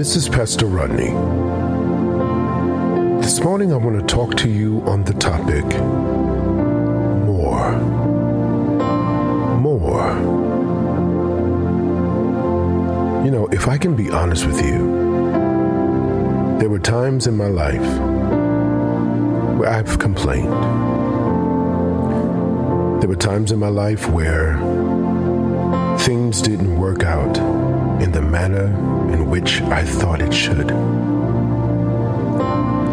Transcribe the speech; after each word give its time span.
This 0.00 0.16
is 0.16 0.30
Pastor 0.30 0.64
Rodney. 0.64 1.10
This 3.20 3.40
morning 3.40 3.70
I 3.70 3.76
want 3.76 4.00
to 4.00 4.06
talk 4.06 4.34
to 4.36 4.48
you 4.48 4.80
on 4.86 5.04
the 5.04 5.12
topic 5.12 5.66
more. 7.26 7.72
More. 9.58 10.08
You 13.26 13.30
know, 13.30 13.46
if 13.52 13.68
I 13.68 13.76
can 13.76 13.94
be 13.94 14.08
honest 14.08 14.46
with 14.46 14.64
you, 14.64 14.78
there 16.58 16.70
were 16.70 16.78
times 16.78 17.26
in 17.26 17.36
my 17.36 17.48
life 17.48 18.00
where 19.58 19.68
I've 19.68 19.98
complained. 19.98 20.50
There 23.02 23.08
were 23.10 23.16
times 23.16 23.52
in 23.52 23.58
my 23.58 23.68
life 23.68 24.08
where 24.08 24.56
things 25.98 26.40
didn't 26.40 26.80
work 26.80 27.04
out 27.04 27.69
in 28.10 28.24
the 28.24 28.28
manner 28.28 28.64
in 29.12 29.30
which 29.30 29.60
I 29.62 29.84
thought 29.84 30.20
it 30.20 30.34
should. 30.34 30.70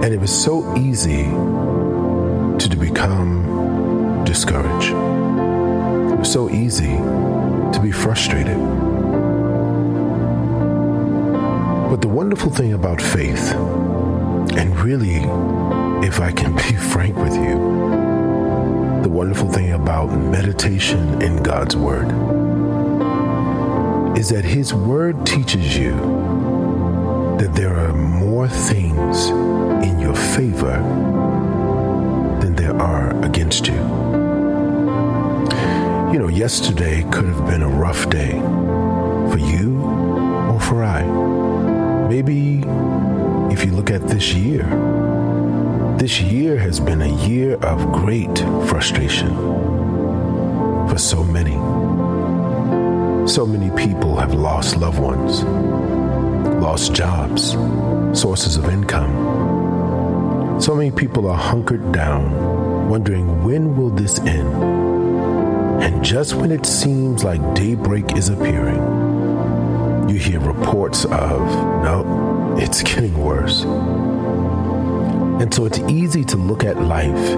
And 0.04 0.14
it 0.14 0.20
was 0.20 0.32
so 0.32 0.76
easy 0.78 1.24
to 1.24 2.78
become 2.80 4.24
discouraged. 4.26 4.91
It 6.14 6.20
was 6.20 6.32
so 6.32 6.52
easy 6.52 6.98
to 7.74 7.80
be 7.82 7.91
frustrated. 7.91 8.60
But 11.90 12.02
the 12.02 12.10
wonderful 12.10 12.52
thing 12.52 12.74
about 12.74 13.02
faith, 13.02 13.54
and 13.54 14.80
really, 14.80 15.22
if 16.05 16.20
I 16.20 16.32
can 16.32 16.55
be 16.68 16.76
frank 16.94 17.16
with 17.16 17.34
you, 17.34 17.55
the 19.02 19.10
wonderful 19.10 19.49
thing 19.52 19.72
about 19.74 20.08
meditation 20.12 21.24
in 21.24 21.41
God's 21.41 21.76
Word 21.76 22.37
is 24.17 24.30
that 24.30 24.44
His 24.44 24.73
Word 24.73 25.27
teaches 25.27 25.77
you 25.77 25.91
that 27.38 27.53
there 27.53 27.77
are 27.77 27.93
more 27.93 28.48
things 28.48 29.27
in 29.87 29.99
your 29.99 30.15
favor 30.15 30.77
than 32.41 32.55
there 32.55 32.76
are 32.82 33.15
against 33.24 33.68
you. 33.68 33.76
You 36.12 36.18
know, 36.18 36.29
yesterday 36.29 37.04
could 37.12 37.26
have 37.26 37.46
been 37.46 37.62
a 37.62 37.70
rough 37.70 38.09
day 38.09 38.32
for 39.29 39.37
you 39.37 39.84
or 39.84 40.59
for 40.62 40.84
I. 40.84 41.04
Maybe 42.09 42.63
if 43.54 43.63
you 43.63 43.71
look 43.71 43.91
at 43.91 44.07
this 44.07 44.34
year, 44.34 44.63
this 45.99 46.20
year 46.20 46.57
has 46.57 46.79
been 46.79 47.04
a 47.04 47.27
year 47.27 47.54
of 47.57 47.91
great 47.91 48.35
frustration 48.68 49.29
for 50.90 50.98
so 50.98 51.24
many. 51.24 51.87
So 53.28 53.46
many 53.46 53.70
people 53.76 54.16
have 54.16 54.34
lost 54.34 54.78
loved 54.78 55.00
ones, 55.00 55.44
lost 56.64 56.94
jobs, 56.94 57.52
sources 58.18 58.56
of 58.56 58.70
income. 58.70 60.62
So 60.62 60.74
many 60.74 60.92
people 60.92 61.30
are 61.30 61.38
hunkered 61.38 61.92
down, 61.92 62.90
wondering 62.90 63.44
when 63.44 63.76
will 63.76 63.90
this 63.90 64.18
end? 64.20 64.64
And 65.84 66.03
just 66.03 66.36
when 66.36 66.52
it 66.52 66.66
seems 66.66 67.25
like 67.25 67.42
daybreak 67.53 68.16
is 68.16 68.30
appearing, 68.30 68.80
you 70.09 70.16
hear 70.16 70.40
reports 70.40 71.03
of, 71.03 71.42
no, 71.84 72.56
it's 72.58 72.81
getting 72.81 73.22
worse. 73.22 73.64
And 75.42 75.53
so 75.53 75.66
it's 75.66 75.80
easy 75.80 76.24
to 76.24 76.38
look 76.38 76.64
at 76.64 76.81
life 76.81 77.36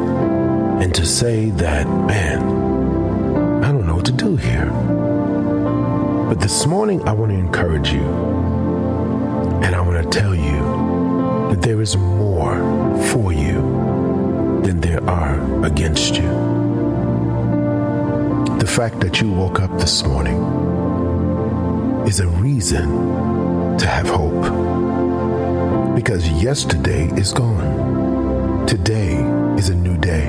and 0.82 0.94
to 0.94 1.06
say 1.06 1.50
that, 1.50 1.88
man, 1.88 3.64
I 3.64 3.72
don't 3.72 3.88
know 3.88 3.96
what 3.96 4.06
to 4.06 4.12
do 4.12 4.36
here. 4.36 4.99
But 6.30 6.42
this 6.42 6.68
morning, 6.68 7.02
I 7.08 7.12
want 7.12 7.32
to 7.32 7.38
encourage 7.40 7.92
you 7.92 8.04
and 9.64 9.74
I 9.76 9.82
want 9.82 10.04
to 10.04 10.20
tell 10.20 10.36
you 10.36 10.62
that 11.50 11.64
there 11.64 11.82
is 11.82 11.98
more 11.98 12.56
for 13.12 13.34
you 13.34 13.56
than 14.64 14.80
there 14.80 15.04
are 15.10 15.66
against 15.66 16.18
you. 16.18 16.30
The 18.60 18.68
fact 18.68 19.00
that 19.00 19.20
you 19.20 19.32
woke 19.32 19.60
up 19.60 19.72
this 19.80 20.04
morning 20.04 20.38
is 22.08 22.20
a 22.20 22.28
reason 22.28 23.80
to 23.80 23.88
have 23.88 24.08
hope. 24.08 25.96
Because 25.96 26.30
yesterday 26.30 27.08
is 27.18 27.34
gone. 27.34 28.68
Today 28.68 29.16
is 29.58 29.70
a 29.70 29.76
new 29.76 29.98
day. 29.98 30.28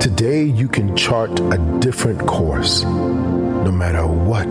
Today 0.00 0.44
you 0.44 0.68
can 0.68 0.96
chart 0.96 1.38
a 1.38 1.58
different 1.80 2.26
course 2.26 2.82
no 3.66 3.72
matter 3.72 4.06
what 4.06 4.48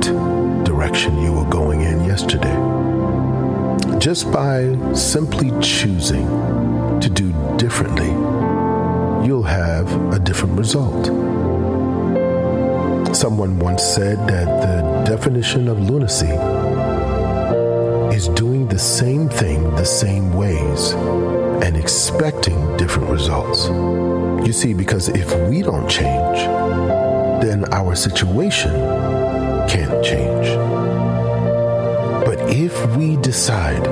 direction 0.66 1.18
you 1.22 1.32
were 1.32 1.50
going 1.50 1.80
in 1.80 2.04
yesterday. 2.04 2.54
Just 3.98 4.30
by 4.30 4.76
simply 4.94 5.54
choosing 5.62 6.28
to 7.00 7.10
do 7.10 7.32
differently, 7.56 8.10
you'll 9.26 9.42
have 9.48 9.88
a 10.14 10.20
different 10.20 10.60
result. 10.60 11.06
Someone 13.16 13.58
once 13.58 13.84
said 13.84 14.18
that 14.28 14.48
the 14.66 15.10
definition 15.10 15.70
of 15.70 15.80
lunacy 15.80 16.36
is 18.14 18.28
doing 18.28 18.68
the 18.68 18.80
same 18.80 19.30
thing 19.30 19.64
the 19.76 19.86
same 19.86 20.34
ways 20.34 20.92
and 21.64 21.78
expecting 21.78 22.58
different 22.76 23.10
results. 23.10 23.70
You 24.46 24.52
see, 24.52 24.74
because 24.74 25.08
if 25.08 25.34
we 25.50 25.62
don't 25.62 25.90
change, 25.90 27.05
then 27.42 27.66
our 27.74 27.96
situation 27.96 28.72
can't 29.68 30.04
change. 30.04 30.48
But 32.26 32.40
if 32.50 32.96
we 32.96 33.18
decide 33.18 33.84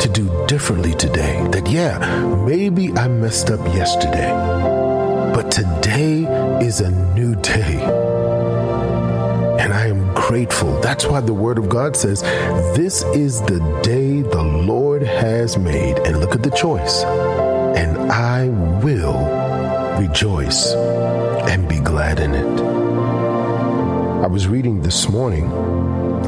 to 0.00 0.08
do 0.08 0.28
differently 0.46 0.94
today, 0.94 1.46
that 1.52 1.68
yeah, 1.68 1.98
maybe 2.46 2.92
I 2.92 3.08
messed 3.08 3.50
up 3.50 3.60
yesterday, 3.74 4.30
but 5.34 5.50
today 5.50 6.22
is 6.64 6.80
a 6.80 6.90
new 7.14 7.34
day. 7.36 7.80
And 9.60 9.72
I 9.72 9.86
am 9.86 10.14
grateful. 10.14 10.80
That's 10.80 11.04
why 11.04 11.20
the 11.20 11.34
Word 11.34 11.58
of 11.58 11.68
God 11.68 11.96
says, 11.96 12.22
This 12.76 13.02
is 13.14 13.40
the 13.42 13.60
day 13.82 14.22
the 14.22 14.42
Lord 14.42 15.02
has 15.02 15.58
made. 15.58 15.98
And 15.98 16.20
look 16.20 16.34
at 16.34 16.42
the 16.42 16.50
choice. 16.50 17.02
And 17.02 18.12
I 18.12 18.48
will 18.82 19.98
rejoice 20.00 20.74
and 21.48 21.66
be 21.66 21.80
glad 21.80 22.20
in 22.20 22.34
it. 22.34 22.60
I 24.22 24.26
was 24.26 24.46
reading 24.46 24.82
this 24.82 25.08
morning 25.08 25.50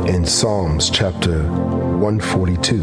in 0.08 0.24
Psalms 0.24 0.88
chapter 0.88 1.42
142 1.42 2.82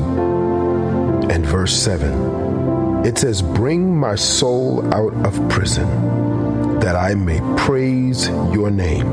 and 1.31 1.43
verse 1.43 1.73
7. 1.75 3.03
It 3.03 3.17
says, 3.17 3.41
Bring 3.41 3.97
my 3.97 4.13
soul 4.13 4.85
out 4.93 5.13
of 5.25 5.49
prison, 5.49 6.79
that 6.79 6.95
I 6.95 7.15
may 7.15 7.39
praise 7.57 8.27
your 8.29 8.69
name. 8.69 9.09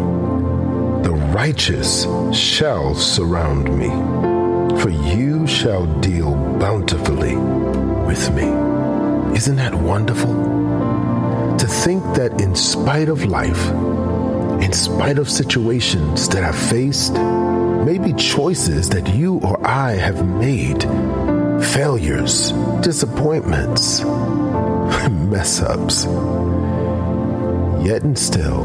The 1.02 1.12
righteous 1.32 2.06
shall 2.36 2.94
surround 2.94 3.74
me, 3.74 3.88
for 4.82 4.90
you 4.90 5.46
shall 5.46 5.86
deal 6.00 6.34
bountifully 6.58 7.36
with 7.36 8.30
me. 8.34 8.48
Isn't 9.34 9.56
that 9.56 9.74
wonderful? 9.74 11.13
To 11.58 11.66
think 11.66 12.02
that 12.16 12.40
in 12.40 12.54
spite 12.54 13.08
of 13.08 13.24
life, 13.24 13.70
in 14.62 14.72
spite 14.72 15.18
of 15.18 15.30
situations 15.30 16.28
that 16.30 16.42
I've 16.44 16.58
faced, 16.58 17.14
maybe 17.14 18.12
choices 18.14 18.88
that 18.90 19.08
you 19.14 19.38
or 19.38 19.64
I 19.66 19.92
have 19.92 20.26
made, 20.26 20.82
failures, 21.72 22.52
disappointments, 22.80 24.02
mess 25.10 25.60
ups, 25.60 26.04
yet 27.84 28.02
and 28.02 28.18
still, 28.18 28.64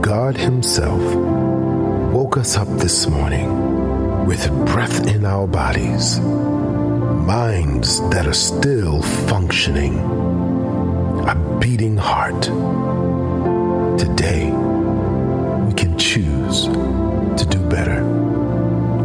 God 0.00 0.36
Himself 0.36 1.02
woke 2.12 2.36
us 2.36 2.56
up 2.56 2.68
this 2.78 3.06
morning 3.06 4.26
with 4.26 4.48
breath 4.66 5.06
in 5.06 5.24
our 5.24 5.46
bodies, 5.46 6.20
minds 6.20 8.00
that 8.10 8.26
are 8.26 8.32
still 8.32 9.02
functioning, 9.28 9.94
beating 11.60 11.96
heart. 11.96 12.42
Today, 13.98 14.50
we 14.50 15.72
can 15.74 15.96
choose 15.98 16.66
to 16.66 17.46
do 17.48 17.58
better. 17.68 18.02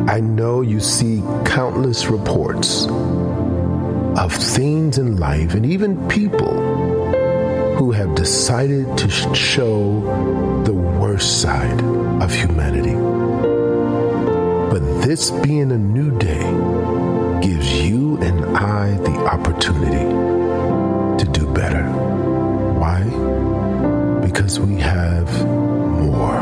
I 0.10 0.20
know 0.20 0.62
you 0.62 0.80
see 0.80 1.22
countless 1.46 2.08
reports 2.08 2.88
of 4.18 4.34
things 4.34 4.98
in 4.98 5.18
life 5.18 5.54
and 5.54 5.66
even 5.66 6.08
people 6.10 6.56
who 7.78 7.92
have 7.92 8.16
decided 8.16 8.98
to 8.98 9.10
show 9.36 10.02
the 10.66 10.74
worst 10.74 11.42
side 11.42 11.82
of 12.22 12.34
humanity. 12.34 12.96
But 14.70 15.02
this 15.02 15.32
being 15.32 15.72
a 15.72 15.78
new 15.78 16.18
day 16.18 16.44
gives 17.42 17.72
you 17.82 18.18
and 18.18 18.58
I 18.58 18.98
the 18.98 19.18
opportunity 19.26 20.19
because 24.50 24.68
we 24.68 24.82
have 24.82 25.46
more. 25.46 26.42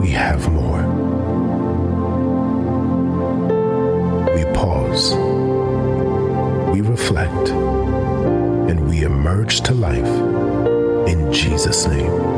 We 0.00 0.10
have 0.10 0.48
more. 0.52 0.80
We 4.36 4.44
pause, 4.54 5.14
we 6.72 6.82
reflect, 6.82 7.48
and 8.70 8.88
we 8.88 9.02
emerge 9.02 9.62
to 9.62 9.74
life 9.74 11.08
in 11.08 11.32
Jesus' 11.32 11.88
name. 11.88 12.29